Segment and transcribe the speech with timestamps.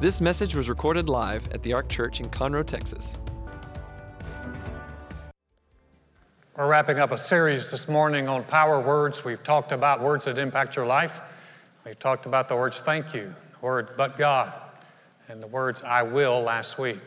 [0.00, 3.16] This message was recorded live at the Ark Church in Conroe, Texas.
[6.56, 9.24] We're wrapping up a series this morning on power words.
[9.24, 11.20] We've talked about words that impact your life.
[11.86, 14.52] We've talked about the words thank you, the word but God,
[15.28, 17.00] and the words I will last week.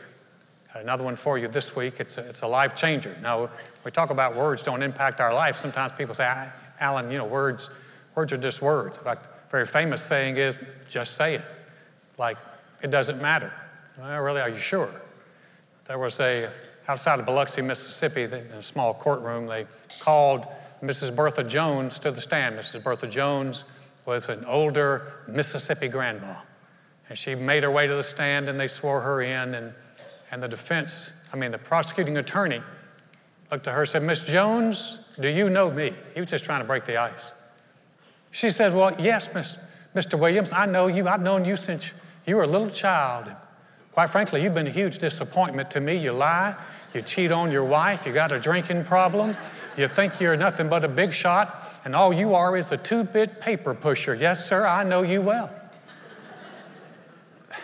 [0.72, 2.00] Got another one for you this week.
[2.00, 3.16] It's a, it's a life changer.
[3.22, 3.50] Now,
[3.84, 5.58] we talk about words don't impact our life.
[5.58, 6.48] Sometimes people say,
[6.80, 7.68] Alan, you know, words,
[8.14, 8.96] words are just words.
[8.96, 10.56] In fact, a very famous saying is,
[10.88, 11.44] just say it.
[12.16, 12.38] Like,
[12.82, 13.52] it doesn't matter.
[13.98, 14.90] Well, really, are you sure?
[15.86, 16.50] There was a,
[16.86, 19.66] outside of Biloxi, Mississippi, in a small courtroom, they
[20.00, 20.46] called
[20.82, 21.14] Mrs.
[21.14, 22.56] Bertha Jones to the stand.
[22.56, 22.82] Mrs.
[22.82, 23.64] Bertha Jones
[24.06, 26.36] was an older Mississippi grandma.
[27.08, 29.54] And she made her way to the stand and they swore her in.
[29.54, 29.72] And,
[30.30, 32.62] and the defense, I mean, the prosecuting attorney
[33.50, 35.92] looked at her and said, Miss Jones, do you know me?
[36.14, 37.32] He was just trying to break the ice.
[38.30, 39.56] She said, Well, yes, Miss,
[39.94, 40.18] Mr.
[40.18, 41.08] Williams, I know you.
[41.08, 41.90] I've known you since
[42.28, 43.26] you were a little child.
[43.92, 45.96] Quite frankly, you've been a huge disappointment to me.
[45.96, 46.54] You lie,
[46.94, 49.36] you cheat on your wife, you got a drinking problem,
[49.76, 53.02] you think you're nothing but a big shot, and all you are is a two
[53.02, 54.14] bit paper pusher.
[54.14, 55.50] Yes, sir, I know you well.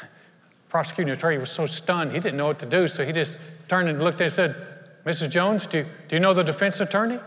[0.71, 3.89] Prosecuting attorney was so stunned, he didn't know what to do, so he just turned
[3.89, 4.57] and looked at and said,
[5.05, 5.31] Mrs.
[5.31, 7.21] Jones, do, do you know the defense attorney?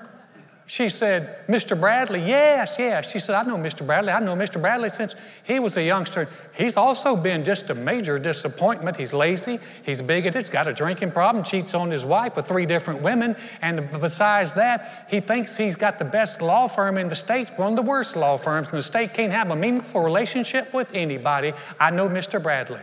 [0.69, 1.79] She said, Mr.
[1.79, 3.09] Bradley, yes, yes.
[3.09, 3.85] She said, I know Mr.
[3.85, 4.11] Bradley.
[4.11, 4.59] I know Mr.
[4.59, 6.27] Bradley since he was a youngster.
[6.55, 8.97] He's also been just a major disappointment.
[8.97, 12.65] He's lazy, he's bigoted, he's got a drinking problem, cheats on his wife with three
[12.65, 13.37] different women.
[13.61, 17.69] And besides that, he thinks he's got the best law firm in the state, one
[17.69, 21.53] of the worst law firms in the state, can't have a meaningful relationship with anybody.
[21.79, 22.43] I know Mr.
[22.43, 22.81] Bradley.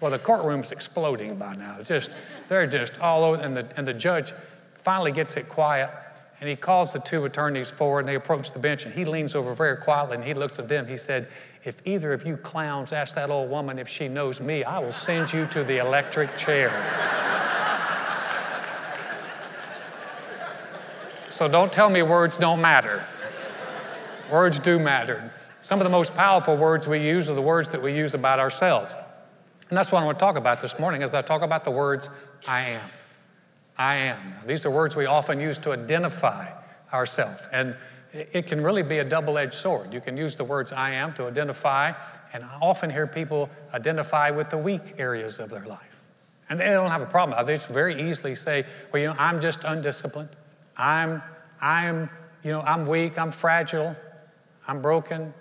[0.00, 1.82] Well, the courtroom's exploding by now.
[1.82, 2.12] just,
[2.46, 4.32] they're just all over, and the, and the judge
[4.84, 5.90] finally gets it quiet
[6.40, 9.34] and he calls the two attorneys forward and they approach the bench and he leans
[9.34, 10.86] over very quietly and he looks at them.
[10.86, 11.28] He said,
[11.64, 14.92] If either of you clowns ask that old woman if she knows me, I will
[14.92, 16.70] send you to the electric chair.
[21.30, 23.02] so don't tell me words don't matter.
[24.30, 25.32] Words do matter.
[25.62, 28.38] Some of the most powerful words we use are the words that we use about
[28.38, 28.92] ourselves.
[29.68, 31.70] And that's what I want to talk about this morning as I talk about the
[31.70, 32.08] words
[32.46, 32.82] I am.
[33.78, 34.34] I am.
[34.46, 36.50] These are words we often use to identify
[36.92, 37.42] ourselves.
[37.52, 37.76] And
[38.12, 39.92] it can really be a double edged sword.
[39.92, 41.92] You can use the words I am to identify,
[42.32, 45.80] and I often hear people identify with the weak areas of their life.
[46.48, 47.44] And they don't have a problem.
[47.44, 50.30] They just very easily say, well, you know, I'm just undisciplined.
[50.76, 51.22] I'm,
[51.60, 52.08] I'm,
[52.42, 53.96] you know, I'm weak, I'm fragile,
[54.66, 55.34] I'm broken.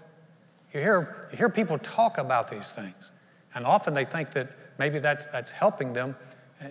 [0.73, 3.11] You hear, you hear people talk about these things,
[3.53, 6.15] and often they think that maybe that's, that's helping them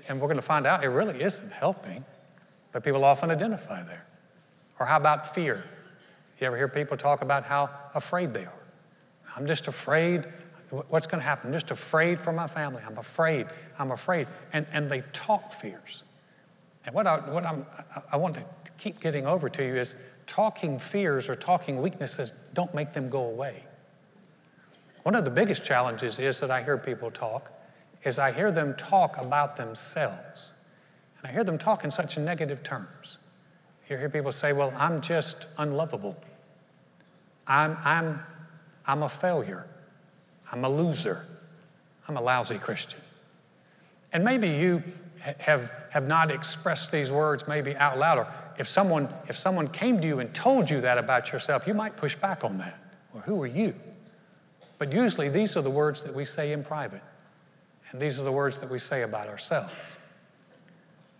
[0.08, 2.04] and we're going to find out it really isn't helping,
[2.72, 4.06] but people often identify there.
[4.78, 5.64] Or how about fear?
[6.40, 8.62] You ever hear people talk about how afraid they are?
[9.36, 10.24] I'm just afraid.
[10.88, 11.48] What's going to happen?
[11.48, 12.82] I'm just afraid for my family.
[12.86, 13.46] I'm afraid.
[13.78, 14.26] I'm afraid.
[14.52, 16.02] And, and they talk fears.
[16.86, 17.66] And what, I, what I'm,
[18.10, 18.44] I want to
[18.78, 19.94] keep getting over to you is
[20.26, 23.64] talking fears or talking weaknesses don't make them go away.
[25.02, 27.52] One of the biggest challenges is that I hear people talk
[28.04, 30.52] is I hear them talk about themselves.
[31.18, 33.18] And I hear them talk in such negative terms.
[33.88, 36.16] You hear people say, Well, I'm just unlovable.
[37.46, 38.20] I'm, I'm,
[38.86, 39.66] I'm a failure.
[40.50, 41.26] I'm a loser.
[42.08, 43.00] I'm a lousy Christian.
[44.12, 44.82] And maybe you
[45.38, 48.26] have, have not expressed these words maybe out loud, or
[48.58, 51.96] if someone, if someone came to you and told you that about yourself, you might
[51.96, 52.78] push back on that.
[53.12, 53.74] Well, who are you?
[54.78, 57.02] But usually these are the words that we say in private.
[57.94, 59.72] And these are the words that we say about ourselves.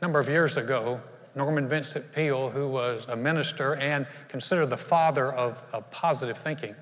[0.00, 1.00] A number of years ago,
[1.36, 6.74] Norman Vincent Peale, who was a minister and considered the father of, of positive thinking,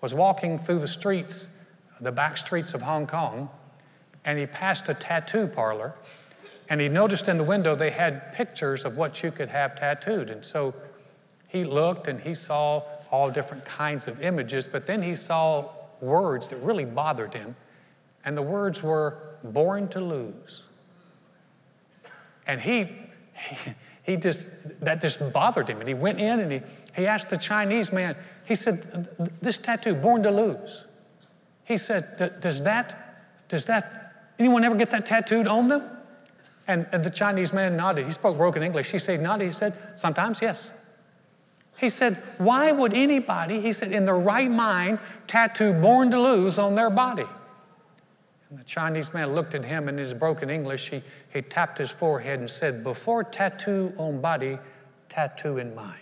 [0.00, 1.48] was walking through the streets,
[2.00, 3.50] the back streets of Hong Kong,
[4.24, 5.94] and he passed a tattoo parlor.
[6.68, 10.30] And he noticed in the window they had pictures of what you could have tattooed.
[10.30, 10.76] And so
[11.48, 15.70] he looked and he saw all different kinds of images, but then he saw
[16.00, 17.56] words that really bothered him.
[18.24, 20.62] And the words were, born to lose.
[22.46, 22.88] And he,
[23.34, 24.46] he, he just,
[24.80, 25.80] that just bothered him.
[25.80, 26.62] And he went in and he,
[26.94, 29.08] he asked the Chinese man, he said,
[29.40, 30.84] This tattoo, born to lose.
[31.64, 35.90] He said, Does that, does that, anyone ever get that tattooed on them?
[36.66, 38.06] And, and the Chinese man nodded.
[38.06, 38.90] He spoke broken English.
[38.90, 39.46] He said, nodded.
[39.46, 40.70] He said, Sometimes, yes.
[41.78, 46.58] He said, Why would anybody, he said, in their right mind, tattoo born to lose
[46.58, 47.26] on their body?
[48.54, 50.90] And the Chinese man looked at him in his broken English.
[50.90, 51.02] He,
[51.32, 54.60] he tapped his forehead and said, Before tattoo on body,
[55.08, 55.98] tattoo in mind.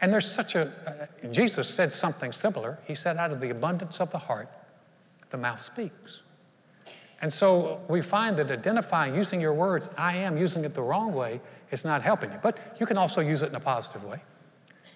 [0.00, 2.78] And there's such a, uh, Jesus said something similar.
[2.84, 4.48] He said, Out of the abundance of the heart,
[5.30, 6.22] the mouth speaks.
[7.20, 11.12] And so we find that identifying, using your words, I am using it the wrong
[11.12, 11.40] way,
[11.72, 12.38] is not helping you.
[12.40, 14.22] But you can also use it in a positive way.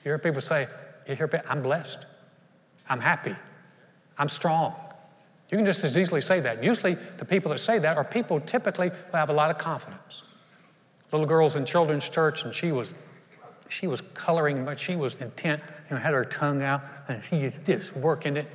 [0.05, 0.69] You hear people say,
[1.08, 2.06] you hear, I'm blessed,
[2.88, 3.35] I'm happy,
[4.17, 4.76] I'm strong.
[5.50, 6.62] You can just as easily say that.
[6.62, 10.23] Usually, the people that say that are people typically who have a lot of confidence.
[11.11, 12.94] Little girls in children's church, and she was,
[13.69, 17.58] she was coloring, but she was intent and had her tongue out, and she was
[17.67, 18.47] just working it.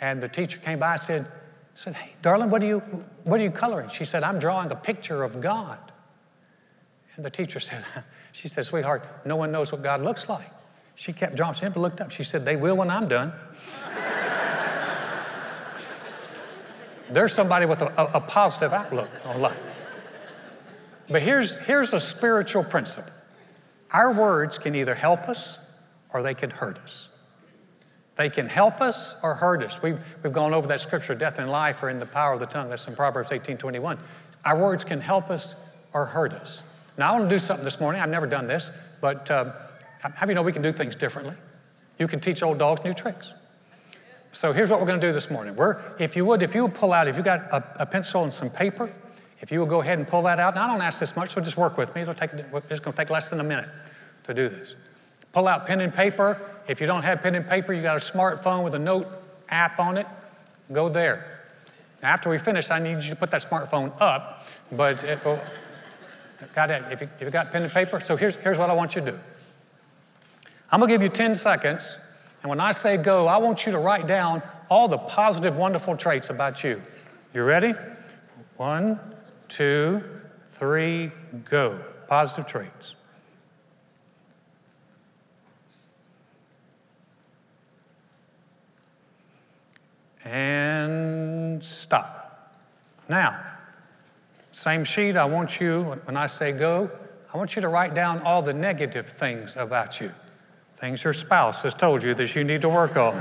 [0.00, 1.26] And the teacher came by and said,
[1.74, 2.80] said, Hey, darling, what are you,
[3.22, 3.88] what are you coloring?
[3.90, 5.78] She said, I'm drawing a picture of God.
[7.14, 7.84] And the teacher said,
[8.32, 10.50] She said, Sweetheart, no one knows what God looks like.
[10.96, 11.54] She kept drawing.
[11.54, 12.10] She never looked up.
[12.10, 13.32] She said, They will when I'm done.
[17.10, 19.58] There's somebody with a, a, a positive outlook on life.
[21.10, 23.12] But here's, here's a spiritual principle
[23.90, 25.58] our words can either help us
[26.12, 27.08] or they can hurt us.
[28.16, 29.80] They can help us or hurt us.
[29.80, 32.46] We've, we've gone over that scripture, death and life are in the power of the
[32.46, 32.68] tongue.
[32.68, 33.98] That's in Proverbs 18 21.
[34.44, 35.54] Our words can help us
[35.94, 36.62] or hurt us.
[36.98, 38.02] Now, I want to do something this morning.
[38.02, 38.70] I've never done this,
[39.00, 39.52] but uh,
[40.00, 41.34] how do you know we can do things differently?
[41.98, 43.32] You can teach old dogs new tricks.
[44.38, 45.56] So here's what we're going to do this morning.
[45.56, 48.22] We're, if you would, if you would pull out, if you got a, a pencil
[48.22, 48.88] and some paper,
[49.40, 50.54] if you will go ahead and pull that out.
[50.54, 52.02] Now, I don't ask this much, so just work with me.
[52.02, 53.68] It'll take, it's going to take less than a minute
[54.28, 54.76] to do this.
[55.32, 56.40] Pull out pen and paper.
[56.68, 59.08] If you don't have pen and paper, you got a smartphone with a note
[59.48, 60.06] app on it,
[60.70, 61.40] go there.
[62.00, 65.40] Now, after we finish, I need you to put that smartphone up, but it will,
[66.54, 66.84] got it.
[66.92, 69.00] If you, if you got pen and paper, so here's, here's what I want you
[69.00, 69.18] to do.
[70.70, 71.96] I'm gonna give you 10 seconds,
[72.42, 75.96] and when I say go, I want you to write down all the positive, wonderful
[75.96, 76.82] traits about you.
[77.34, 77.74] You ready?
[78.56, 79.00] One,
[79.48, 80.02] two,
[80.50, 81.12] three,
[81.44, 81.80] go.
[82.08, 82.94] Positive traits.
[90.24, 92.54] And stop.
[93.08, 93.40] Now,
[94.52, 96.90] same sheet, I want you, when I say go,
[97.32, 100.12] I want you to write down all the negative things about you,
[100.78, 103.16] things your spouse has told you that you need to work on.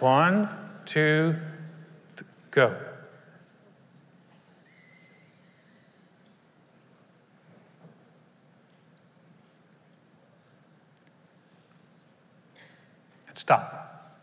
[0.00, 0.48] One,
[0.84, 1.36] two,
[2.16, 2.76] th- go.
[13.28, 14.18] And stop.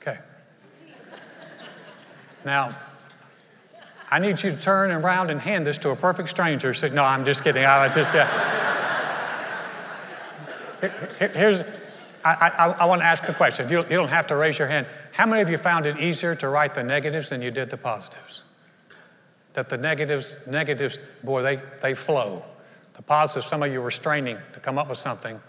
[0.00, 0.18] Okay.
[2.44, 2.76] Now,
[4.08, 6.72] I need you to turn around and hand this to a perfect stranger.
[6.74, 7.64] Say, no, I'm just kidding.
[7.64, 8.14] I just.
[8.14, 8.28] Uh,
[11.18, 11.60] here's,
[12.24, 13.68] I, I, I, want to ask a question.
[13.68, 14.86] You, you don't have to raise your hand.
[15.12, 17.76] How many of you found it easier to write the negatives than you did the
[17.76, 18.42] positives?
[19.54, 22.44] That the negatives, negatives, boy, they, they flow.
[22.94, 25.40] The positives, some of you were straining to come up with something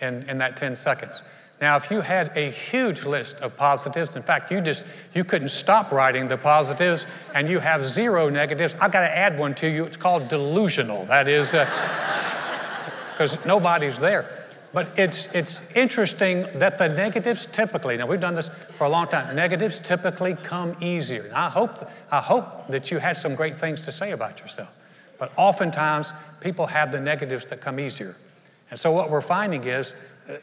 [0.00, 1.22] in, in that 10 seconds.
[1.60, 5.48] Now, if you had a huge list of positives, in fact, you just you couldn't
[5.48, 7.04] stop writing the positives,
[7.34, 9.84] and you have zero negatives, I've got to add one to you.
[9.84, 11.04] It's called delusional.
[11.06, 14.37] That is because uh, nobody's there.
[14.72, 17.96] But it's it's interesting that the negatives typically.
[17.96, 19.34] Now we've done this for a long time.
[19.34, 21.22] Negatives typically come easier.
[21.22, 24.68] And I hope I hope that you had some great things to say about yourself.
[25.18, 28.16] But oftentimes people have the negatives that come easier.
[28.70, 29.94] And so what we're finding is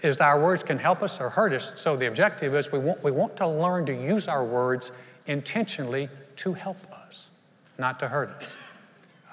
[0.01, 1.71] is our words can help us or hurt us.
[1.75, 4.92] So the objective is we want, we want to learn to use our words
[5.28, 7.28] intentionally to help us,
[7.78, 8.44] not to hurt us.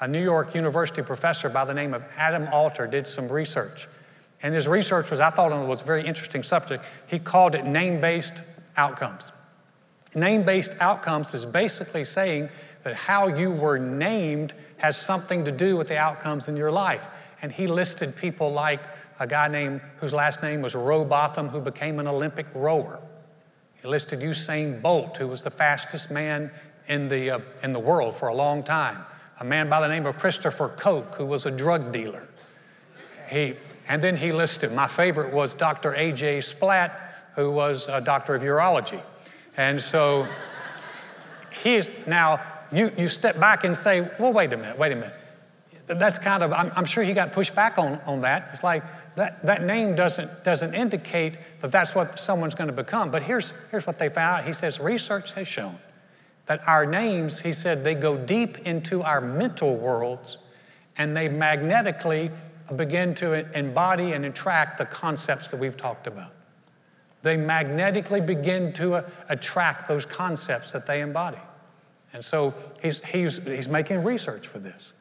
[0.01, 3.89] A New York University professor by the name of Adam Alter did some research.
[4.43, 6.85] And his research was, I thought, it was a very interesting subject.
[7.07, 8.33] He called it name based
[8.77, 9.31] outcomes.
[10.15, 12.51] Name based outcomes is basically saying
[12.83, 17.07] that how you were named has something to do with the outcomes in your life.
[17.41, 18.81] And he listed people like
[19.21, 22.99] a guy named whose last name was Rowbotham, who became an Olympic rower.
[23.81, 26.51] He listed Usain Bolt, who was the fastest man
[26.89, 28.99] in the, uh, in the world for a long time.
[29.41, 32.29] A man by the name of Christopher Koch, who was a drug dealer.
[33.31, 33.55] He,
[33.89, 35.95] and then he listed, my favorite was Dr.
[35.95, 36.41] A.J.
[36.41, 36.93] Splatt,
[37.35, 39.01] who was a doctor of urology.
[39.57, 40.27] And so
[41.63, 45.15] he's now, you, you step back and say, well, wait a minute, wait a minute.
[45.87, 48.51] That's kind of, I'm, I'm sure he got pushed back on, on that.
[48.53, 48.85] It's like,
[49.15, 53.11] that, that name doesn't, doesn't indicate that that's what someone's going to become.
[53.11, 54.47] But here's, here's what they found.
[54.47, 55.79] He says, research has shown
[56.47, 60.39] that our names, he said, they go deep into our mental worlds
[60.97, 62.31] and they magnetically
[62.77, 66.33] begin to embody and attract the concepts that we've talked about.
[67.23, 71.39] They magnetically begin to uh, attract those concepts that they embody.
[72.13, 72.53] And so
[72.83, 74.93] he's, he's, he's making research for this.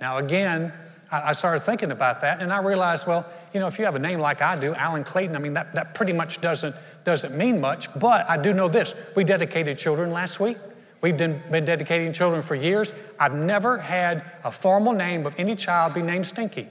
[0.00, 0.72] Now, again,
[1.10, 4.00] I started thinking about that and I realized, well, you know, if you have a
[4.00, 7.60] name like I do, Alan Clayton, I mean, that, that pretty much doesn't, doesn't mean
[7.60, 8.94] much, but I do know this.
[9.14, 10.56] We dedicated children last week.
[11.02, 12.94] We've been dedicating children for years.
[13.20, 16.68] I've never had a formal name of any child be named Stinky.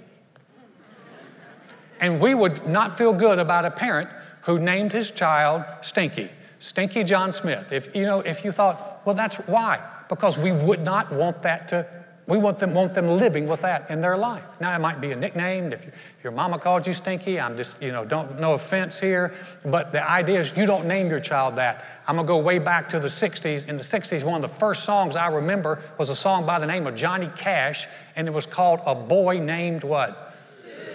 [2.03, 4.09] And we would not feel good about a parent
[4.41, 6.29] who named his child Stinky,
[6.59, 7.71] Stinky John Smith.
[7.71, 9.79] If you know, if you thought, well, that's why,
[10.09, 11.87] because we would not want that to
[12.25, 14.43] we want them, want them living with that in their life.
[14.61, 15.73] Now, it might be a nickname.
[15.73, 15.85] If,
[16.23, 19.33] your mama called you Stinky, I'm just, you know, don't, no offense here.
[19.65, 21.83] But the idea is you don't name your child that.
[22.07, 23.67] I'm going to go way back to the 60s.
[23.67, 26.65] In the 60s, one of the first songs I remember was a song by the
[26.65, 30.33] name of Johnny Cash, and it was called A Boy Named What?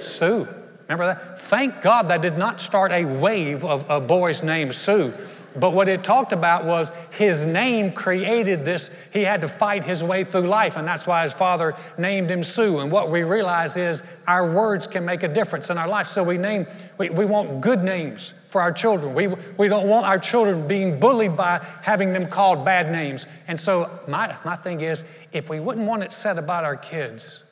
[0.00, 0.47] Sue.
[0.47, 0.49] Sue.
[0.88, 1.40] Remember that?
[1.42, 5.12] Thank God that did not start a wave of, a boys named Sue.
[5.54, 8.90] But what it talked about was his name created this.
[9.12, 12.45] He had to fight his way through life, and that's why his father named him
[12.45, 12.78] Sue.
[12.78, 16.07] And what we realize is our words can make a difference in our life.
[16.07, 16.66] So we name,
[16.97, 19.14] we, we want good names for our children.
[19.14, 23.26] We, we don't want our children being bullied by having them called bad names.
[23.47, 27.42] And so my, my thing is, if we wouldn't want it said about our kids,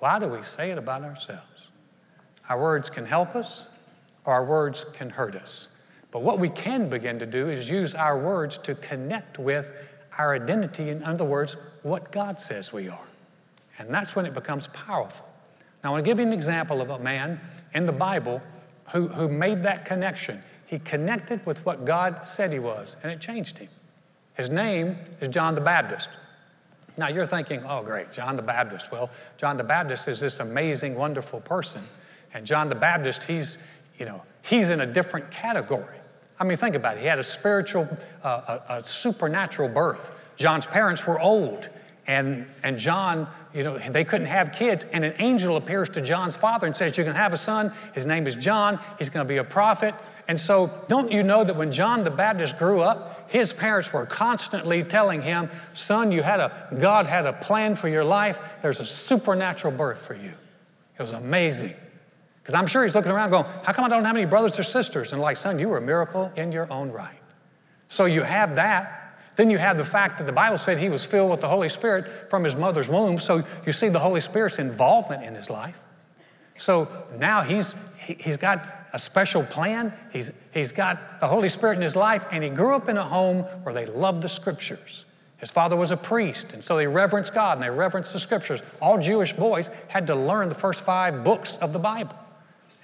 [0.00, 1.53] why do we say it about ourselves?
[2.48, 3.64] Our words can help us,
[4.24, 5.68] or our words can hurt us.
[6.10, 9.70] But what we can begin to do is use our words to connect with
[10.16, 13.06] our identity, in other words, what God says we are.
[13.78, 15.26] And that's when it becomes powerful.
[15.82, 17.40] Now, I want to give you an example of a man
[17.74, 18.40] in the Bible
[18.92, 20.42] who, who made that connection.
[20.66, 23.68] He connected with what God said he was, and it changed him.
[24.34, 26.08] His name is John the Baptist.
[26.96, 28.92] Now, you're thinking, oh, great, John the Baptist.
[28.92, 31.82] Well, John the Baptist is this amazing, wonderful person.
[32.34, 33.56] And John the Baptist, he's,
[33.98, 35.96] you know, he's in a different category.
[36.38, 37.00] I mean, think about it.
[37.00, 37.88] He had a spiritual,
[38.22, 40.10] uh, a, a supernatural birth.
[40.36, 41.70] John's parents were old,
[42.08, 44.84] and, and John, you know, they couldn't have kids.
[44.92, 47.72] And an angel appears to John's father and says, You can have a son.
[47.94, 48.80] His name is John.
[48.98, 49.94] He's going to be a prophet.
[50.26, 54.06] And so, don't you know that when John the Baptist grew up, his parents were
[54.06, 58.38] constantly telling him, Son, you had a, God had a plan for your life.
[58.60, 60.32] There's a supernatural birth for you.
[60.98, 61.74] It was amazing.
[62.44, 64.64] Because I'm sure he's looking around going, How come I don't have any brothers or
[64.64, 65.14] sisters?
[65.14, 67.18] And like, son, you were a miracle in your own right.
[67.88, 69.18] So you have that.
[69.36, 71.70] Then you have the fact that the Bible said he was filled with the Holy
[71.70, 73.18] Spirit from his mother's womb.
[73.18, 75.76] So you see the Holy Spirit's involvement in his life.
[76.58, 76.86] So
[77.18, 79.94] now he's, he, he's got a special plan.
[80.12, 83.02] He's, he's got the Holy Spirit in his life, and he grew up in a
[83.02, 85.04] home where they loved the scriptures.
[85.38, 88.62] His father was a priest, and so they reverenced God and they reverenced the scriptures.
[88.80, 92.16] All Jewish boys had to learn the first five books of the Bible.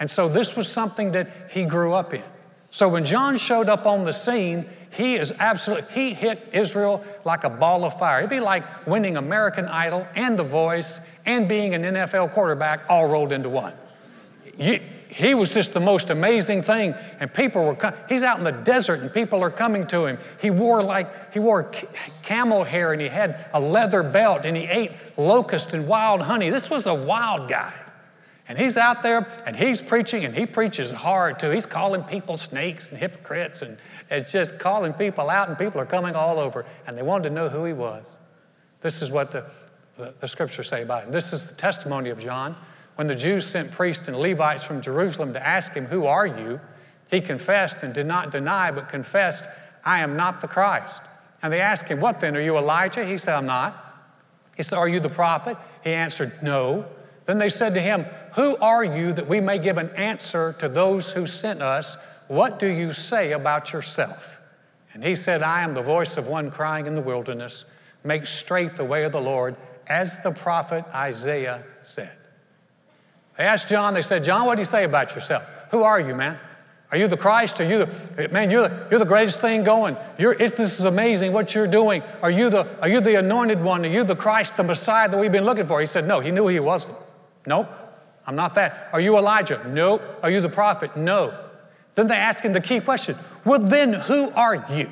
[0.01, 2.25] And so this was something that he grew up in.
[2.71, 7.45] So when John showed up on the scene, he is absolutely, he hit Israel like
[7.45, 8.19] a ball of fire.
[8.19, 13.07] It'd be like winning American Idol and The Voice and being an NFL quarterback all
[13.07, 13.75] rolled into one.
[14.57, 18.53] He, he was just the most amazing thing, and people were, he's out in the
[18.53, 20.19] desert and people are coming to him.
[20.41, 21.73] He wore like, he wore
[22.23, 26.51] camel hair and he had a leather belt and he ate locust and wild honey.
[26.51, 27.73] This was a wild guy.
[28.51, 31.51] And he's out there and he's preaching and he preaches hard too.
[31.51, 33.79] He's calling people snakes and hypocrites and
[34.11, 37.35] it's just calling people out and people are coming all over and they wanted to
[37.37, 38.19] know who he was.
[38.81, 39.45] This is what the,
[39.97, 41.13] the, the scriptures say about him.
[41.13, 42.57] This is the testimony of John.
[42.97, 46.59] When the Jews sent priests and Levites from Jerusalem to ask him, Who are you?
[47.09, 49.45] He confessed and did not deny, but confessed,
[49.85, 51.03] I am not the Christ.
[51.41, 52.37] And they asked him, What then?
[52.37, 53.05] Are you Elijah?
[53.05, 53.95] He said, I'm not.
[54.57, 55.57] He said, Are you the prophet?
[55.85, 56.85] He answered, No.
[57.27, 60.69] Then they said to him, Who are you that we may give an answer to
[60.69, 61.97] those who sent us?
[62.29, 64.39] What do you say about yourself?
[64.93, 67.65] And he said, I am the voice of one crying in the wilderness,
[68.03, 69.57] Make straight the way of the Lord,
[69.87, 72.13] as the prophet Isaiah said.
[73.37, 75.45] They asked John, they said, John, what do you say about yourself?
[75.71, 76.39] Who are you, man?
[76.91, 77.61] Are you the Christ?
[77.61, 78.51] Are you the man?
[78.51, 79.97] You're the, you're the greatest thing going.
[80.19, 82.03] This is amazing what you're doing.
[82.23, 83.85] Are you the are you the anointed one?
[83.85, 85.81] Are you the Christ, the Messiah that we've been looking for?
[85.81, 86.21] He said, No.
[86.21, 86.97] He knew he wasn't.
[87.47, 87.69] Nope,
[88.31, 88.91] I'm not that.
[88.93, 89.61] Are you Elijah?
[89.67, 90.03] Nope.
[90.23, 90.97] Are you the prophet?
[90.97, 91.37] No.
[91.97, 94.89] Then they ask him the key question Well, then who are you?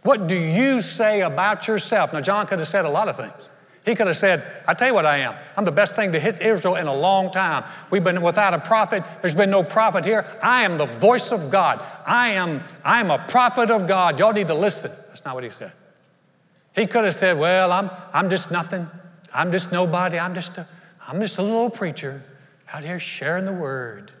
[0.00, 2.14] What do you say about yourself?
[2.14, 3.50] Now, John could have said a lot of things.
[3.84, 5.34] He could have said, I tell you what I am.
[5.54, 7.64] I'm the best thing to hit Israel in a long time.
[7.90, 9.04] We've been without a prophet.
[9.20, 10.24] There's been no prophet here.
[10.42, 11.84] I am the voice of God.
[12.06, 14.18] I am, I am a prophet of God.
[14.18, 14.90] Y'all need to listen.
[15.08, 15.72] That's not what he said.
[16.74, 18.88] He could have said, Well, I'm, I'm just nothing.
[19.34, 20.18] I'm just nobody.
[20.18, 20.66] I'm just a,
[21.06, 22.22] I'm just a little preacher
[22.76, 24.12] out here sharing the word.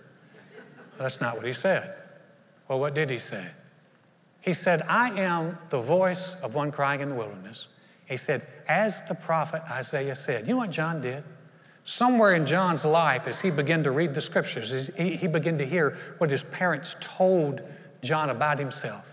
[0.96, 1.94] That's not what he said.
[2.68, 3.48] Well, what did he say?
[4.40, 7.68] He said, I am the voice of one crying in the wilderness.
[8.06, 10.46] He said, as the prophet Isaiah said.
[10.46, 11.22] You know what John did?
[11.84, 15.66] Somewhere in John's life, as he began to read the scriptures, he, he began to
[15.66, 17.60] hear what his parents told
[18.02, 19.04] John about himself,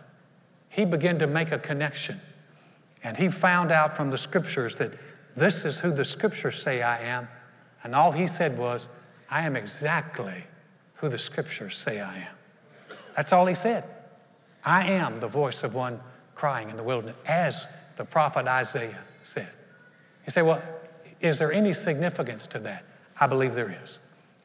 [0.70, 2.22] he began to make a connection.
[3.04, 4.94] And he found out from the scriptures that
[5.36, 7.28] this is who the scriptures say I am.
[7.84, 8.88] And all he said was,
[9.30, 10.46] I am exactly
[10.96, 12.36] who the scriptures say I am.
[13.16, 13.84] That's all he said.
[14.64, 16.00] I am the voice of one
[16.36, 19.50] crying in the wilderness, as the prophet Isaiah said.
[20.26, 20.62] You say, well,
[21.20, 22.84] is there any significance to that?
[23.20, 24.00] I believe there is.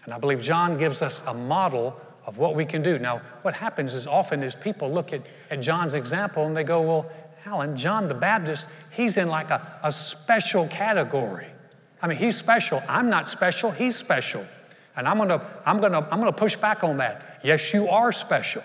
[0.04, 2.98] And I believe John gives us a model of what we can do.
[2.98, 6.82] Now, what happens is often is people look at, at John's example and they go,
[6.82, 7.10] well,
[7.46, 11.46] Alan, John the Baptist, he's in like a, a special category.
[12.02, 12.82] I mean, he's special.
[12.88, 14.46] I'm not special, he's special.
[14.98, 17.38] And I'm gonna, I'm gonna, I'm gonna push back on that.
[17.44, 18.64] Yes, you are special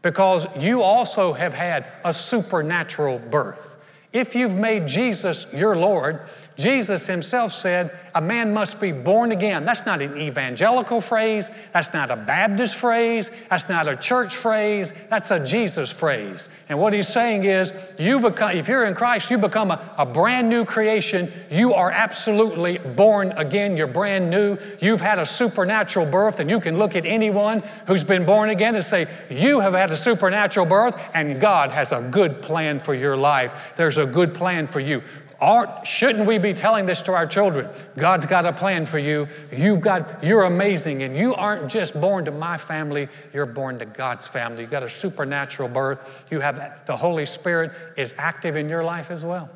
[0.00, 3.76] because you also have had a supernatural birth.
[4.12, 6.20] If you've made Jesus your Lord,
[6.60, 9.64] Jesus himself said, a man must be born again.
[9.64, 11.50] That's not an evangelical phrase.
[11.72, 13.30] That's not a Baptist phrase.
[13.48, 14.92] That's not a church phrase.
[15.08, 16.48] That's a Jesus phrase.
[16.68, 20.06] And what he's saying is, you become, if you're in Christ, you become a, a
[20.06, 21.30] brand new creation.
[21.50, 23.76] You are absolutely born again.
[23.76, 24.58] You're brand new.
[24.80, 28.74] You've had a supernatural birth, and you can look at anyone who's been born again
[28.74, 32.94] and say, You have had a supernatural birth, and God has a good plan for
[32.94, 33.52] your life.
[33.76, 35.02] There's a good plan for you.
[35.40, 37.68] Aren't, shouldn't we be telling this to our children?
[37.96, 39.26] God's got a plan for you.
[39.50, 43.86] You've got, you're amazing, and you aren't just born to my family, you're born to
[43.86, 44.62] God's family.
[44.62, 45.98] You've got a supernatural birth.
[46.30, 49.48] You have the Holy Spirit is active in your life as well.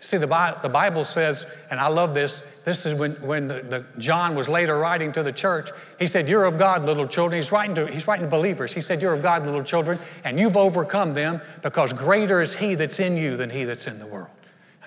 [0.00, 3.62] See, the Bible, the Bible says, and I love this, this is when, when the,
[3.62, 5.70] the, John was later writing to the church.
[5.98, 7.40] He said, You're of God, little children.
[7.40, 8.72] He's writing, to, he's writing to believers.
[8.72, 12.74] He said, You're of God, little children, and you've overcome them because greater is He
[12.74, 14.28] that's in you than He that's in the world.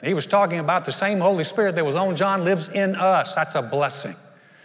[0.03, 3.35] He was talking about the same Holy Spirit that was on John lives in us.
[3.35, 4.15] That's a blessing.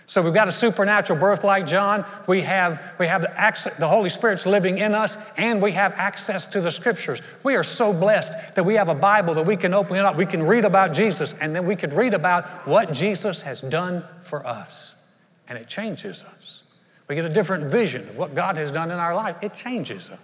[0.06, 2.04] So we've got a supernatural birth like John.
[2.26, 5.94] We have, we have the, access, the Holy Spirit's living in us, and we have
[5.94, 7.22] access to the scriptures.
[7.44, 10.16] We are so blessed that we have a Bible that we can open it up.
[10.16, 14.04] We can read about Jesus, and then we can read about what Jesus has done
[14.22, 14.94] for us.
[15.48, 16.62] And it changes us.
[17.08, 19.36] We get a different vision of what God has done in our life.
[19.40, 20.18] It changes us.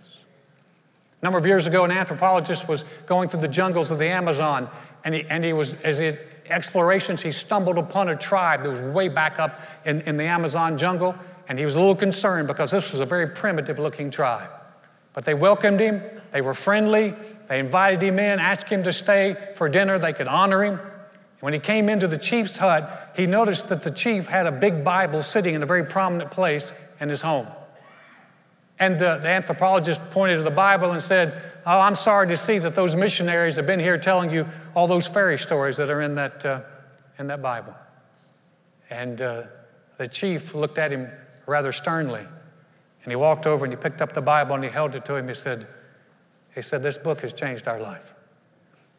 [1.21, 4.69] A number of years ago, an anthropologist was going through the jungles of the Amazon,
[5.09, 6.13] and he, and he was, as he
[6.51, 10.77] explorations, he stumbled upon a tribe that was way back up in, in the Amazon
[10.77, 11.15] jungle,
[11.49, 14.51] and he was a little concerned because this was a very primitive looking tribe.
[15.15, 17.15] But they welcomed him, they were friendly,
[17.49, 20.75] they invited him in, asked him to stay for dinner, they could honor him.
[20.75, 24.53] And When he came into the chief's hut, he noticed that the chief had a
[24.53, 27.47] big Bible sitting in a very prominent place in his home.
[28.79, 32.59] And the, the anthropologist pointed to the Bible and said, Oh, I'm sorry to see
[32.59, 36.15] that those missionaries have been here telling you all those fairy stories that are in
[36.15, 36.61] that, uh,
[37.19, 37.75] in that Bible.
[38.89, 39.43] And uh,
[39.99, 41.11] the chief looked at him
[41.47, 42.25] rather sternly.
[43.03, 45.17] And he walked over and he picked up the Bible and he held it to
[45.17, 45.29] him.
[45.29, 45.67] He said,
[46.55, 48.15] he said, This book has changed our life.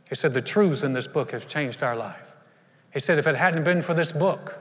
[0.07, 2.33] He said, The truths in this book have changed our life.
[2.93, 4.59] He said, If it hadn't been for this book,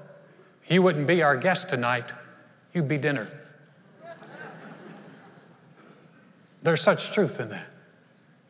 [0.69, 2.07] you wouldn't be our guest tonight,
[2.73, 3.29] you'd be dinner.
[6.69, 7.67] There's such truth in that.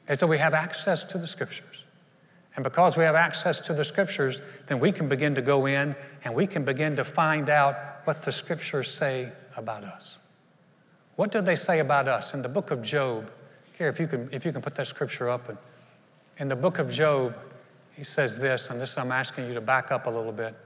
[0.09, 1.85] And so we have access to the scriptures.
[2.57, 5.95] And because we have access to the scriptures, then we can begin to go in
[6.25, 7.77] and we can begin to find out
[8.07, 10.19] what the scriptures say about us.
[11.15, 12.35] What do they say about us?
[12.35, 13.31] In the book of Job,
[13.75, 15.49] here, if you can, if you can put that scripture up.
[15.49, 15.59] And
[16.39, 17.37] in the book of Job,
[17.93, 20.57] he says this, and this I'm asking you to back up a little bit.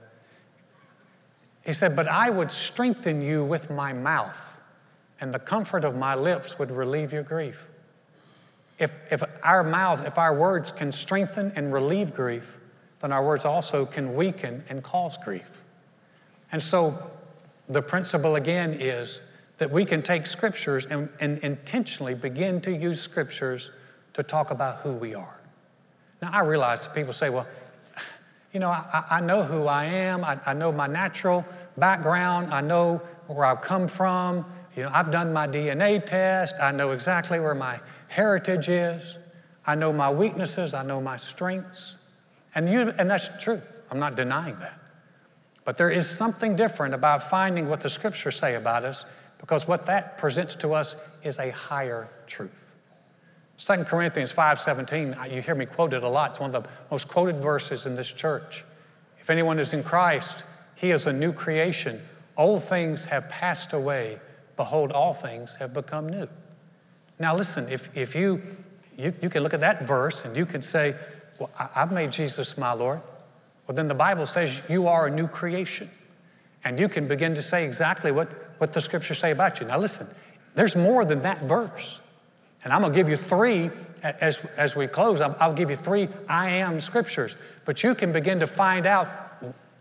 [1.63, 4.52] He said, But I would strengthen you with my mouth
[5.23, 7.69] and the comfort of my lips would relieve your grief.
[8.77, 12.57] If, if our mouth, if our words can strengthen and relieve grief,
[12.99, 15.49] then our words also can weaken and cause grief.
[16.51, 17.09] And so
[17.69, 19.21] the principle again is
[19.59, 23.71] that we can take scriptures and, and intentionally begin to use scriptures
[24.15, 25.39] to talk about who we are.
[26.21, 27.47] Now, I realize that people say, well,
[28.51, 31.45] you know, I, I know who I am, I, I know my natural
[31.77, 36.55] background, I know where I've come from, you know, I've done my DNA test.
[36.59, 39.17] I know exactly where my heritage is.
[39.65, 40.73] I know my weaknesses.
[40.73, 41.97] I know my strengths.
[42.55, 43.61] And, you, and that's true.
[43.91, 44.79] I'm not denying that.
[45.65, 49.05] But there is something different about finding what the scriptures say about us
[49.37, 52.73] because what that presents to us is a higher truth.
[53.57, 56.31] 2 Corinthians 5:17, uh, you hear me quoted a lot.
[56.31, 58.65] It's one of the most quoted verses in this church.
[59.21, 60.43] If anyone is in Christ,
[60.75, 62.01] he is a new creation.
[62.35, 64.19] Old things have passed away
[64.55, 66.27] behold, all things have become new.
[67.19, 68.41] Now, listen, if, if you,
[68.97, 70.95] you, you can look at that verse and you could say,
[71.39, 73.01] Well, I, I've made Jesus my Lord.
[73.67, 75.89] Well, then the Bible says you are a new creation.
[76.65, 79.67] And you can begin to say exactly what, what the scriptures say about you.
[79.67, 80.07] Now, listen,
[80.55, 81.99] There's more than that verse.
[82.63, 83.69] And I'm going to give you three
[84.01, 85.19] as, as we close.
[85.19, 87.35] I'll, I'll give you three I am scriptures.
[87.65, 89.09] But you can begin to find out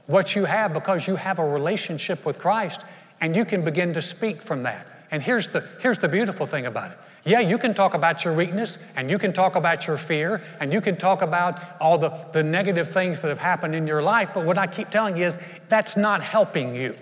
[0.07, 2.81] what you have because you have a relationship with Christ
[3.23, 4.87] and you can begin to speak from that.
[5.13, 6.99] And here's the, here's the beautiful thing about it.
[7.25, 10.73] Yeah, you can talk about your weakness and you can talk about your fear and
[10.73, 14.31] you can talk about all the, the negative things that have happened in your life,
[14.35, 16.97] but what I keep telling you is that's not helping you.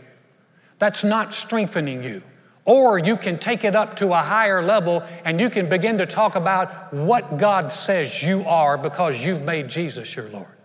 [0.79, 2.23] That's not strengthening you.
[2.67, 6.07] Or you can take it up to a higher level and you can begin to
[6.07, 10.60] talk about what God says you are because you've made Jesus your Lord.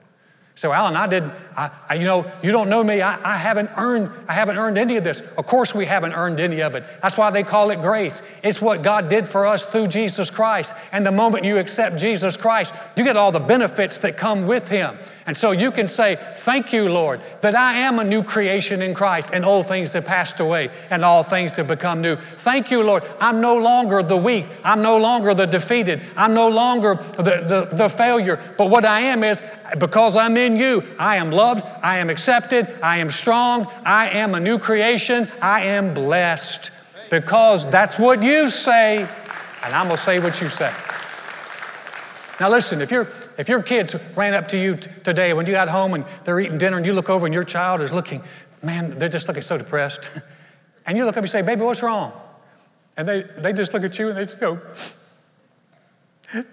[0.58, 1.24] So, Alan, I did,
[1.58, 3.02] I, I, you know, you don't know me.
[3.02, 5.22] I, I, haven't earned, I haven't earned any of this.
[5.38, 6.86] Of course, we haven't earned any of it.
[7.02, 8.22] That's why they call it grace.
[8.42, 10.74] It's what God did for us through Jesus Christ.
[10.94, 14.70] And the moment you accept Jesus Christ, you get all the benefits that come with
[14.70, 14.98] Him.
[15.28, 18.94] And so you can say, Thank you, Lord, that I am a new creation in
[18.94, 22.16] Christ, and old things have passed away, and all things have become new.
[22.16, 23.04] Thank you, Lord.
[23.20, 24.46] I'm no longer the weak.
[24.64, 26.02] I'm no longer the defeated.
[26.16, 28.40] I'm no longer the, the, the failure.
[28.58, 29.42] But what I am is,
[29.80, 34.36] because I'm in you, I am loved, I am accepted, I am strong, I am
[34.36, 36.72] a new creation, I am blessed.
[37.10, 39.00] Because that's what you say,
[39.64, 40.74] and I'm going to say what you say.
[42.40, 45.52] Now, listen, if you're if your kids ran up to you t- today when you
[45.52, 48.24] got home and they're eating dinner and you look over and your child is looking,
[48.64, 50.10] man, they're just looking so depressed.
[50.86, 52.14] and you look up and say, baby, what's wrong?
[52.98, 54.62] And they, they just look at you and they just go,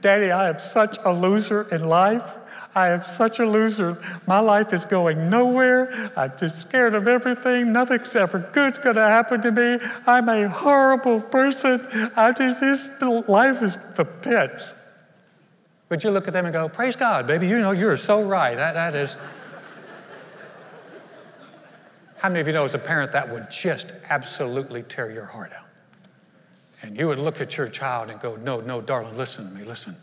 [0.00, 2.36] Daddy, I am such a loser in life.
[2.74, 3.98] I am such a loser.
[4.26, 6.10] My life is going nowhere.
[6.16, 7.72] I'm just scared of everything.
[7.72, 9.78] Nothing's ever good's going to happen to me.
[10.06, 11.86] I'm a horrible person.
[12.16, 12.88] I just, this
[13.28, 14.62] life is the pit.
[15.88, 18.56] But you look at them and go, Praise God, baby, you know, you're so right.
[18.56, 19.16] That, that is.
[22.16, 25.52] How many of you know as a parent that would just absolutely tear your heart
[25.52, 25.66] out?
[26.80, 29.64] And you would look at your child and go, No, no, darling, listen to me,
[29.64, 29.96] listen.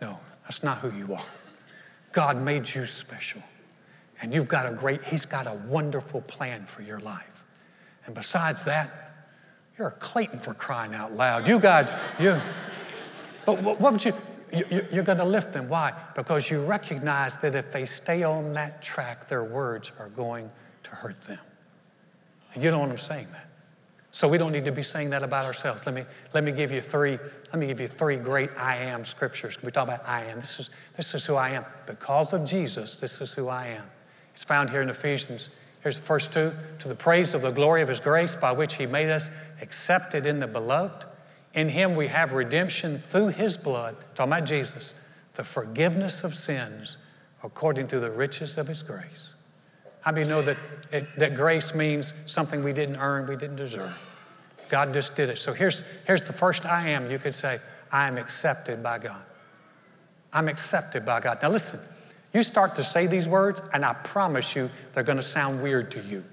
[0.00, 1.24] No, that's not who you are.
[2.12, 3.42] God made you special.
[4.22, 7.44] And you've got a great, He's got a wonderful plan for your life.
[8.06, 9.28] And besides that,
[9.78, 11.48] you're a Clayton for crying out loud.
[11.48, 12.38] You got, you,
[13.46, 14.14] but what would you,
[14.52, 15.68] you're going to lift them.
[15.68, 15.92] Why?
[16.14, 20.50] Because you recognize that if they stay on that track, their words are going
[20.82, 21.38] to hurt them.
[22.54, 23.49] And you don't want them saying that.
[24.12, 25.86] So we don't need to be saying that about ourselves.
[25.86, 27.18] Let me, let me give you three,
[27.52, 29.62] let me give you three great I am scriptures.
[29.62, 30.40] We talk about I am.
[30.40, 31.64] This is, this is who I am.
[31.86, 33.84] Because of Jesus, this is who I am.
[34.34, 35.50] It's found here in Ephesians.
[35.82, 36.52] Here's the first two.
[36.80, 40.26] To the praise of the glory of his grace by which he made us accepted
[40.26, 41.04] in the beloved
[41.52, 44.94] in him we have redemption through his blood, talking about Jesus,
[45.34, 46.96] the forgiveness of sins
[47.42, 49.34] according to the riches of his grace.
[50.00, 50.56] How you know that,
[50.92, 53.96] it, that grace means something we didn't earn, we didn't deserve?
[54.68, 55.38] God just did it.
[55.38, 57.10] So here's, here's the first I am.
[57.10, 57.58] You could say,
[57.92, 59.20] I am accepted by God.
[60.32, 61.38] I'm accepted by God.
[61.42, 61.80] Now listen,
[62.32, 65.90] you start to say these words, and I promise you they're going to sound weird
[65.92, 66.24] to you.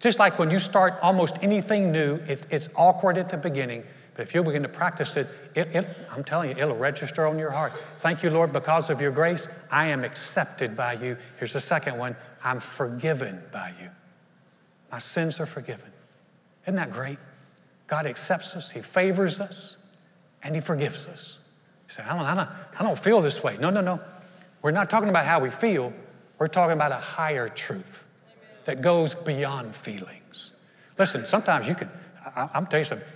[0.00, 3.82] Just like when you start almost anything new, it's, it's awkward at the beginning,
[4.14, 7.38] but if you begin to practice it, it, it, I'm telling you, it'll register on
[7.38, 7.72] your heart.
[8.00, 11.18] Thank you, Lord, because of your grace, I am accepted by you.
[11.38, 12.16] Here's the second one
[12.46, 13.90] I'm forgiven by you.
[14.92, 15.90] My sins are forgiven.
[16.62, 17.18] Isn't that great?
[17.88, 19.76] God accepts us, He favors us,
[20.44, 21.40] and He forgives us.
[21.88, 23.56] You say, I don't, I don't, I don't feel this way.
[23.58, 24.00] No, no, no.
[24.62, 25.92] We're not talking about how we feel,
[26.38, 28.04] we're talking about a higher truth
[28.64, 30.52] that goes beyond feelings.
[30.98, 31.90] Listen, sometimes you can,
[32.36, 33.08] I, I'm telling you something,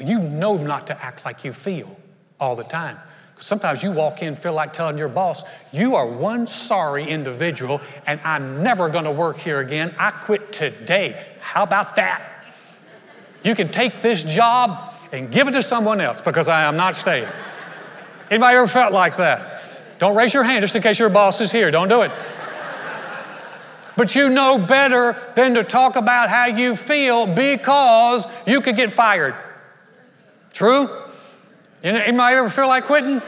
[0.00, 1.96] you know not to act like you feel
[2.40, 2.98] all the time.
[3.42, 8.20] Sometimes you walk in, feel like telling your boss, You are one sorry individual, and
[8.22, 9.92] I'm never going to work here again.
[9.98, 11.20] I quit today.
[11.40, 12.22] How about that?
[13.42, 16.94] You can take this job and give it to someone else because I am not
[16.94, 17.26] staying.
[18.30, 19.60] Anybody ever felt like that?
[19.98, 21.72] Don't raise your hand just in case your boss is here.
[21.72, 22.12] Don't do it.
[23.96, 28.92] But you know better than to talk about how you feel because you could get
[28.92, 29.34] fired.
[30.52, 31.11] True?
[31.82, 33.20] You know, anybody ever feel like quitting?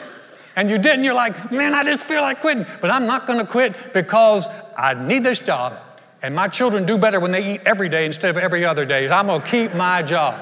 [0.57, 2.67] And you didn't, you're like, man, I just feel like quitting.
[2.81, 5.77] But I'm not going to quit because I need this job.
[6.23, 9.09] And my children do better when they eat every day instead of every other day.
[9.09, 10.41] I'm going to keep my job.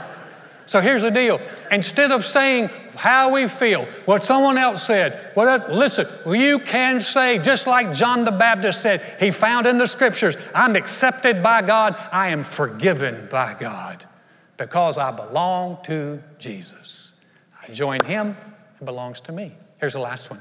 [0.66, 1.40] So here's the deal.
[1.70, 7.38] Instead of saying how we feel, what someone else said, what, listen, you can say,
[7.38, 11.96] just like John the Baptist said, he found in the scriptures, I'm accepted by God,
[12.12, 14.06] I am forgiven by God
[14.56, 17.01] because I belong to Jesus.
[17.62, 18.36] I join him,
[18.80, 19.52] it belongs to me.
[19.78, 20.40] Here's the last one.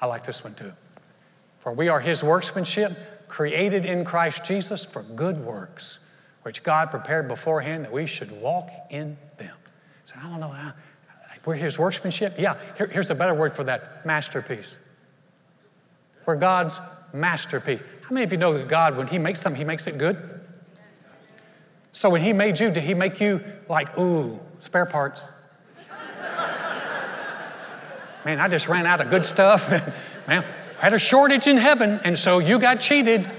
[0.00, 0.72] I like this one too.
[1.60, 2.92] For we are his workmanship,
[3.28, 5.98] created in Christ Jesus for good works,
[6.42, 9.56] which God prepared beforehand that we should walk in them.
[10.04, 10.48] So I don't know.
[10.48, 10.72] How,
[11.44, 12.34] we're his workmanship?
[12.38, 14.76] Yeah, here, here's a better word for that masterpiece.
[16.26, 16.80] We're God's
[17.12, 17.80] masterpiece.
[18.02, 20.40] How many of you know that God, when He makes something, He makes it good?
[21.92, 25.20] So when He made you, did He make you like, ooh, spare parts?
[28.24, 29.68] Man, I just ran out of good stuff.
[30.28, 30.44] Man,
[30.78, 33.30] I had a shortage in heaven, and so you got cheated.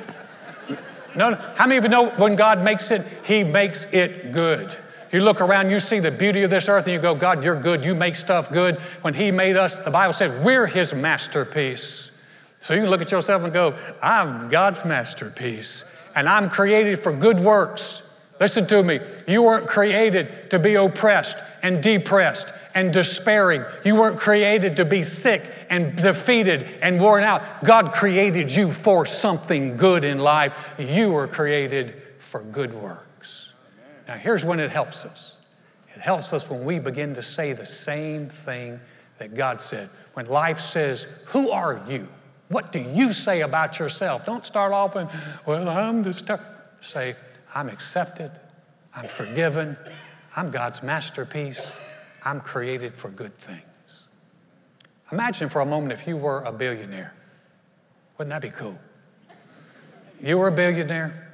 [1.15, 1.35] No, no.
[1.55, 4.75] How many of you know when God makes it, He makes it good?
[5.11, 7.59] You look around, you see the beauty of this earth, and you go, God, you're
[7.59, 7.83] good.
[7.83, 8.77] You make stuff good.
[9.01, 12.11] When He made us, the Bible said, we're His masterpiece.
[12.61, 15.83] So you can look at yourself and go, I'm God's masterpiece,
[16.15, 18.01] and I'm created for good works.
[18.39, 18.99] Listen to me.
[19.27, 23.63] You weren't created to be oppressed and depressed and despairing.
[23.85, 27.41] You weren't created to be sick and defeated and worn out.
[27.63, 30.53] God created you for something good in life.
[30.77, 33.49] You were created for good works.
[34.07, 35.37] Now, here's when it helps us
[35.95, 38.81] it helps us when we begin to say the same thing
[39.17, 39.89] that God said.
[40.13, 42.09] When life says, Who are you?
[42.49, 44.25] What do you say about yourself?
[44.25, 45.09] Don't start off with,
[45.45, 46.41] Well, I'm the star.
[46.81, 47.15] Say,
[47.55, 48.29] I'm accepted,
[48.93, 49.77] I'm forgiven,
[50.35, 51.79] I'm God's masterpiece,
[52.25, 53.61] I'm created for good things.
[55.11, 57.13] Imagine for a moment if you were a billionaire.
[58.17, 58.77] Wouldn't that be cool?
[60.21, 61.29] You were a billionaire,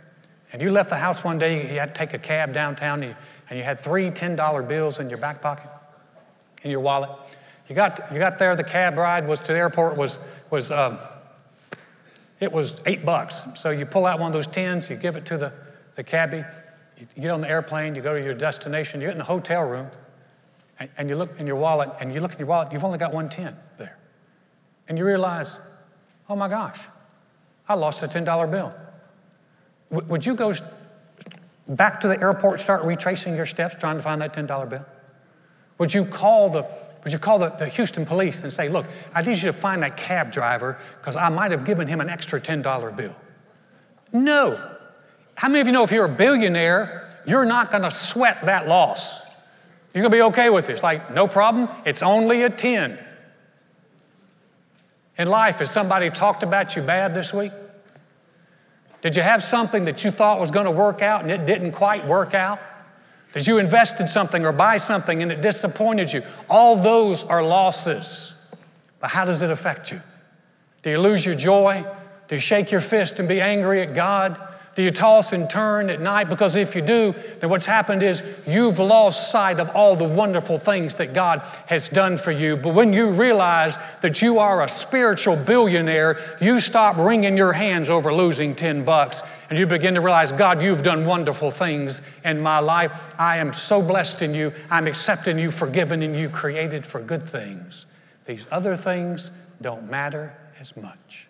[0.52, 3.16] and you left the house one day, you had to take a cab downtown, and
[3.58, 5.70] you had three $10 bills in your back pocket,
[6.64, 7.10] in your wallet.
[7.70, 10.98] You got, you got there, the cab ride was to the airport was, was um,
[12.42, 13.44] it was eight bucks.
[13.56, 15.54] So you pull out one of those tens, you give it to the,
[15.96, 16.44] the cabbie,
[16.98, 19.64] you get on the airplane, you go to your destination, you get in the hotel
[19.64, 19.88] room,
[20.98, 23.14] and, you look in your wallet, and you look in your wallet, you've only got
[23.14, 23.98] 110 there.
[24.88, 25.58] And you realize,
[26.30, 26.80] oh my gosh,
[27.68, 28.74] I lost a $10 bill.
[29.92, 30.54] W- would you go
[31.68, 34.86] back to the airport, start retracing your steps, trying to find that $10 bill?
[35.78, 36.66] Would you call the
[37.04, 39.82] would you call the, the Houston police and say, look, I need you to find
[39.82, 43.16] that cab driver because I might have given him an extra $10 bill?
[44.14, 44.78] No.
[45.36, 48.68] How many of you know if you're a billionaire, you're not going to sweat that
[48.68, 49.20] loss?
[49.94, 50.84] You're going to be okay with this.
[50.84, 52.98] Like, no problem, it's only a 10.
[55.18, 57.52] In life, has somebody talked about you bad this week?
[59.02, 61.74] Did you have something that you thought was going to work out and it didn't
[61.74, 62.60] quite work out?
[63.34, 66.22] Did you invest in something or buy something and it disappointed you?
[66.50, 68.34] All those are losses.
[69.00, 70.02] But how does it affect you?
[70.84, 71.86] Do you lose your joy?
[72.28, 74.40] Do you shake your fist and be angry at God?
[74.74, 76.30] Do you toss and turn at night?
[76.30, 80.58] Because if you do, then what's happened is you've lost sight of all the wonderful
[80.58, 82.56] things that God has done for you.
[82.56, 87.90] But when you realize that you are a spiritual billionaire, you stop wringing your hands
[87.90, 92.40] over losing 10 bucks and you begin to realize, God, you've done wonderful things in
[92.40, 92.94] my life.
[93.20, 94.54] I am so blessed in you.
[94.70, 97.86] I'm accepting you, forgiven in you, created for good things.
[98.26, 99.32] These other things
[99.62, 101.28] don't matter as much.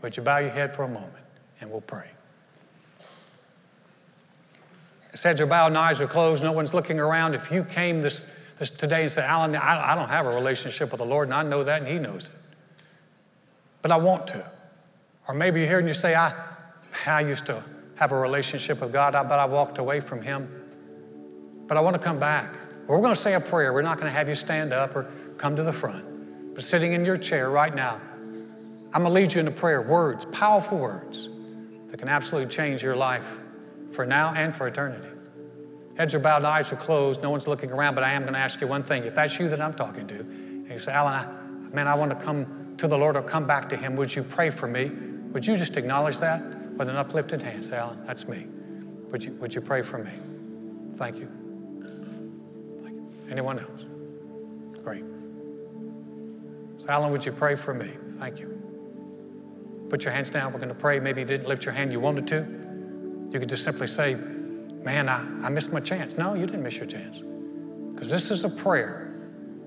[0.00, 1.12] Would you bow your head for a moment
[1.60, 2.08] and we'll pray?
[5.12, 7.34] Heads are bowed and eyes are closed, no one's looking around.
[7.34, 8.24] If you came this,
[8.58, 11.34] this today and said, Alan, I, I don't have a relationship with the Lord, and
[11.34, 12.34] I know that, and He knows it.
[13.82, 14.44] But I want to.
[15.26, 16.34] Or maybe you're here and you say, I,
[17.06, 17.62] I used to
[17.96, 20.48] have a relationship with God, but I walked away from Him.
[21.66, 22.56] But I want to come back.
[22.86, 23.72] We're going to say a prayer.
[23.72, 26.54] We're not going to have you stand up or come to the front.
[26.54, 28.00] But sitting in your chair right now,
[28.92, 29.80] I'm going to lead you in a prayer.
[29.80, 31.28] Words, powerful words
[31.88, 33.26] that can absolutely change your life
[33.92, 35.08] for now and for eternity.
[35.96, 38.38] Heads are bowed, eyes are closed, no one's looking around, but I am going to
[38.38, 39.04] ask you one thing.
[39.04, 42.10] If that's you that I'm talking to, and you say, Alan, I, man, I want
[42.10, 44.90] to come to the Lord or come back to Him, would you pray for me?
[45.32, 47.66] Would you just acknowledge that with an uplifted hand?
[47.66, 48.46] Say, Alan, that's me.
[49.10, 50.12] Would you, would you pray for me?
[50.96, 51.28] Thank you.
[52.82, 53.12] Thank you.
[53.30, 53.84] Anyone else?
[54.82, 55.04] Great.
[56.88, 57.90] Alan, would you pray for me?
[58.18, 58.56] Thank you.
[59.90, 60.52] Put your hands down.
[60.52, 61.00] We're going to pray.
[61.00, 62.59] Maybe you didn't lift your hand you wanted to.
[63.30, 66.16] You could just simply say, Man, I, I missed my chance.
[66.16, 67.18] No, you didn't miss your chance.
[67.92, 69.12] Because this is a prayer.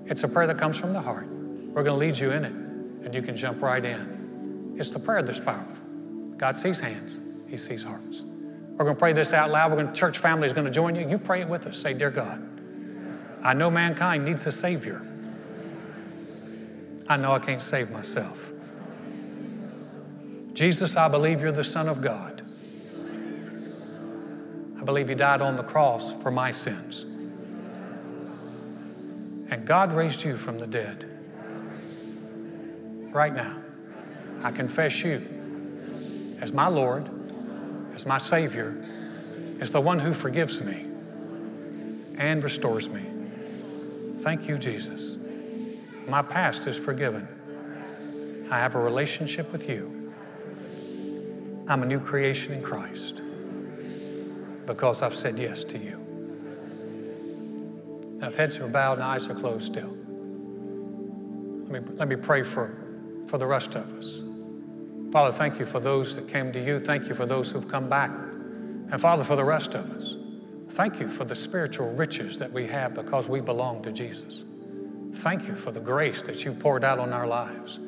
[0.06, 1.28] It's a prayer that comes from the heart.
[1.28, 4.74] We're going to lead you in it, and you can jump right in.
[4.76, 5.84] It's the prayer that's powerful.
[6.36, 8.22] God sees hands, He sees hearts.
[8.22, 9.70] We're going to pray this out loud.
[9.70, 11.08] We're going to, church family is going to join you.
[11.08, 11.78] You pray it with us.
[11.78, 12.42] Say, Dear God,
[13.42, 15.00] I know mankind needs a Savior.
[17.08, 18.50] I know I can't save myself.
[20.54, 22.43] Jesus, I believe you're the Son of God.
[24.84, 27.06] I believe you died on the cross for my sins.
[29.50, 31.08] And God raised you from the dead.
[33.10, 33.56] Right now,
[34.42, 35.26] I confess you
[36.38, 37.08] as my Lord,
[37.94, 38.76] as my Savior,
[39.58, 40.84] as the one who forgives me
[42.18, 43.06] and restores me.
[44.18, 45.16] Thank you, Jesus.
[46.06, 47.26] My past is forgiven.
[48.50, 50.12] I have a relationship with you.
[51.68, 53.22] I'm a new creation in Christ
[54.66, 56.00] because I've said yes to you.
[58.18, 59.94] Now, if heads are bowed and eyes are closed still,
[61.68, 62.74] let me, let me pray for,
[63.26, 64.20] for the rest of us.
[65.12, 66.78] Father, thank you for those that came to you.
[66.78, 68.10] Thank you for those who've come back.
[68.10, 70.16] And Father, for the rest of us,
[70.70, 74.42] thank you for the spiritual riches that we have because we belong to Jesus.
[75.14, 77.78] Thank you for the grace that you poured out on our lives.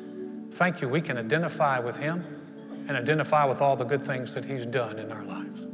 [0.51, 2.23] Thank you, we can identify with Him
[2.87, 5.65] and identify with all the good things that He's done in our lives.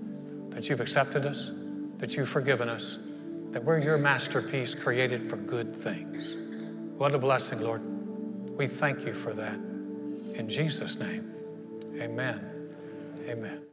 [0.54, 1.52] That you've accepted us,
[1.98, 2.98] that you've forgiven us,
[3.52, 6.36] that we're your masterpiece created for good things.
[6.98, 7.82] What a blessing, Lord.
[8.58, 9.56] We thank you for that.
[9.56, 11.32] In Jesus' name,
[12.00, 12.70] amen.
[13.28, 13.73] Amen.